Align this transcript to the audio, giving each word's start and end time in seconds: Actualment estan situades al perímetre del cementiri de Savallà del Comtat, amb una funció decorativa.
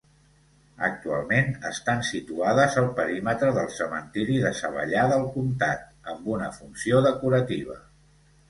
Actualment 0.85 1.51
estan 1.71 2.01
situades 2.07 2.77
al 2.83 2.89
perímetre 3.01 3.51
del 3.59 3.69
cementiri 3.75 4.41
de 4.47 4.55
Savallà 4.63 5.05
del 5.13 5.29
Comtat, 5.37 5.87
amb 6.15 6.33
una 6.39 6.53
funció 6.61 7.05
decorativa. 7.11 7.79